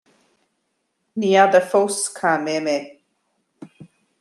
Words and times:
ní 1.19 1.27
fheadar 1.31 1.67
fós 1.71 1.95
cá 2.17 2.31
mbeidh 2.41 2.63
mé 2.65 2.77